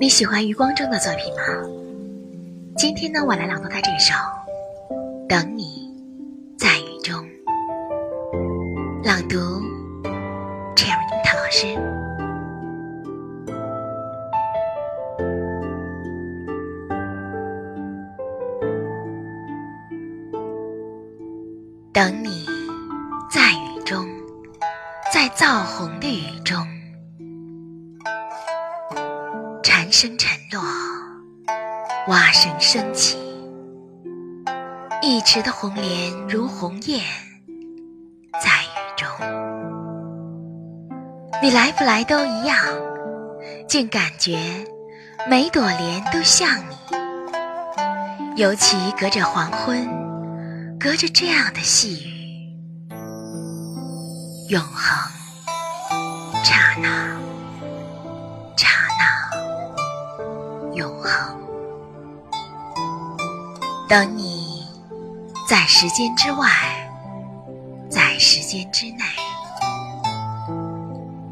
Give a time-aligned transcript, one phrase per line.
[0.00, 1.42] 你喜欢余光中的作品吗？
[2.76, 4.12] 今天呢，我来朗读他这首
[5.26, 5.90] 《等你
[6.58, 7.14] 在雨中》。
[9.04, 9.38] 朗读
[10.76, 11.74] ，Cherry 塔老师。
[21.92, 22.44] 等你
[23.30, 24.04] 在雨中，
[25.14, 26.58] 在造红的雨中。
[29.62, 30.60] 蝉声沉落，
[32.08, 33.16] 蛙声升起，
[35.00, 37.00] 一池的红莲如鸿雁，
[38.42, 39.08] 在雨中。
[41.40, 42.58] 你来不来都一样，
[43.68, 44.36] 竟感觉
[45.30, 46.74] 每朵莲都像你。
[48.34, 49.88] 尤其隔着黄昏，
[50.76, 52.10] 隔着这样的细雨，
[54.48, 55.03] 永恒
[58.56, 58.66] 刹
[58.98, 59.04] 那。
[60.74, 61.40] 永恒
[63.88, 64.66] 等你，
[65.48, 66.48] 在时间之外，
[67.88, 69.04] 在时间之内，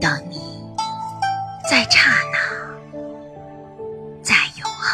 [0.00, 0.62] 等你，
[1.68, 2.38] 在刹那，
[4.22, 4.86] 在永恒。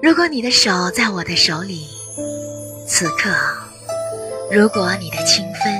[0.00, 1.88] 如果你的手在我的手里，
[2.86, 3.28] 此刻；
[4.52, 5.72] 如果你的清芬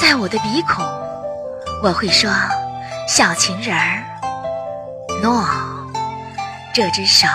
[0.00, 0.84] 在我的鼻孔，
[1.82, 2.30] 我会说
[3.08, 4.04] ：“小情人儿。”
[5.20, 5.44] 诺，
[6.72, 7.26] 这只手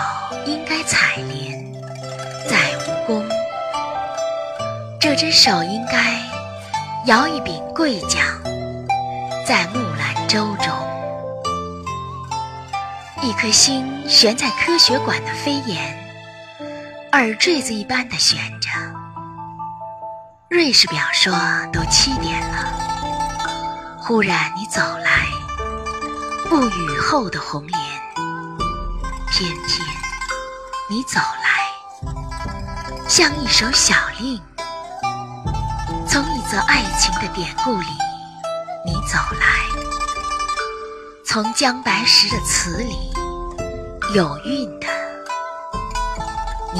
[0.46, 1.62] 应该采莲，
[2.50, 3.22] 在蜈蚣；
[5.02, 6.18] 这只手应该
[7.08, 8.24] 摇一柄桂桨，
[9.46, 10.74] 在木兰舟中。
[13.22, 15.94] 一颗心悬在科学馆的飞檐，
[17.12, 18.70] 耳坠子一般的悬着。
[20.54, 21.34] 瑞士表说
[21.74, 25.26] 都七点了，忽然你走来。
[26.48, 27.82] 不雨后的红莲，
[29.32, 29.88] 偏偏
[30.92, 31.72] 你走来，
[33.10, 34.40] 像一首小令，
[36.08, 37.88] 从一则爱情的典故里，
[38.86, 39.48] 你走来，
[41.26, 43.12] 从姜白石的词里，
[44.14, 44.86] 有韵的，
[46.76, 46.80] 你